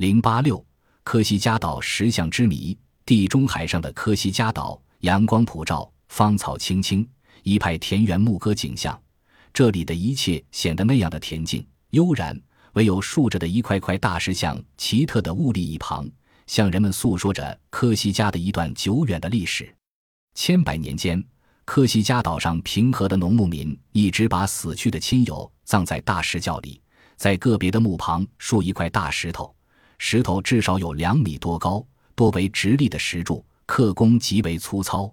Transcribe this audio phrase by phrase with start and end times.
[0.00, 0.64] 零八六，
[1.04, 2.74] 科西嘉岛石像之谜。
[3.04, 7.06] 地中海上的科西嘉岛，阳光普照，芳草青青，
[7.42, 8.98] 一派田园牧歌景象。
[9.52, 12.34] 这里的一切显得那样的恬静悠然，
[12.72, 16.08] 唯有竖着的一块块大石像奇特的兀立一旁，
[16.46, 19.70] 向人们诉说着科西嘉的一段久远的历史。
[20.34, 21.22] 千百年间，
[21.66, 26.80] 科西嘉岛上平和的农牧民一直把死去的亲友葬在大石窖里，
[27.16, 29.54] 在个别的墓旁竖一块大石头，
[30.02, 31.86] 石头至少有两米多高。
[32.14, 35.10] 多为直立的石柱，刻工极为粗糙。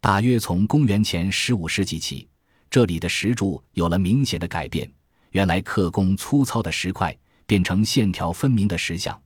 [0.00, 2.28] 大约从公元前十五世纪起，
[2.68, 4.90] 这里的石柱有了明显的改变。
[5.30, 7.16] 原来刻工粗糙的石块
[7.46, 9.20] 变成线条分明的石像，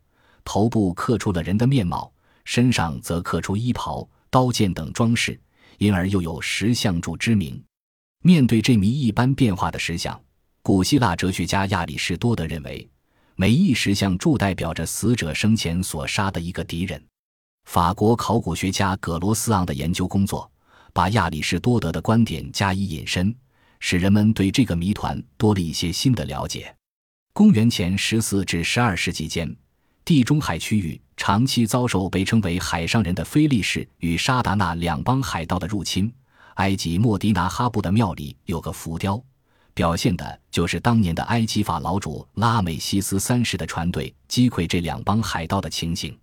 [0.45, 2.13] 头部刻出了人的面貌，
[2.45, 5.41] 身上则刻出衣袍、刀剑等装饰，
[5.79, 7.63] 因而又有石像柱之名。
[8.23, 10.21] 面对这谜一般变化的石像，
[10.63, 12.87] 古希腊哲学家亚里士多德认为，
[13.37, 17.03] 每一石像柱代表着死者生前所杀的一个敌人。
[17.65, 20.51] 法国考古学家葛罗斯昂的研究工作，
[20.93, 23.35] 把亚里士多德的观点加以引申，
[23.81, 26.75] 使人们对这个谜团多了一些新的了解。
[27.33, 29.57] 公元前十四至十二世纪间，
[30.05, 36.13] 地中海区域长期遭受被称为“海上人”的菲利士与沙达纳两帮海盗的入侵。
[36.55, 39.21] 埃及莫迪拿哈布的庙里有个浮雕，
[39.75, 46.17] 表现的就是当年的埃及法老主拉美西斯三世的船队击溃这两帮海盗的情形。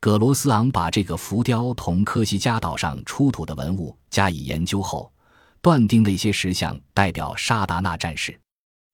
[0.00, 5.12] 葛罗斯昂把这个浮雕同科西嘉岛上出土的文物加以研究后，
[5.60, 8.38] 断定那些石像代表沙达纳战士。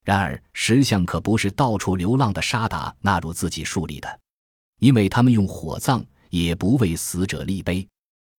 [0.04, 4.20] 然而，石像可不是到处流浪的沙达纳入自己树立的，
[4.78, 7.86] 因为他们用火葬，也不为死者立碑。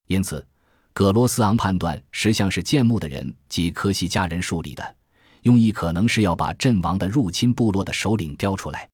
[0.08, 0.46] 因此，
[0.94, 4.96] 葛罗斯昂判断石像是建墓的人及科西嘉人树立的，
[5.42, 8.88] 用意可能是要把阵亡的入侵部落的首领雕出来。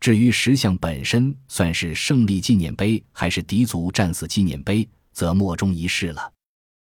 [0.00, 6.32] 至于石像本身算是胜利纪念碑还是敌族战死纪念碑，则莫衷一是了。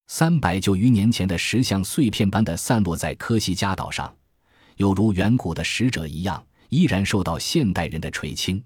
[0.07, 4.13] 三百九余年前的石像碎片般的散落在科西嘉岛上，
[4.77, 8.63] 有如远古的使者一样，依然受到现代人的垂青。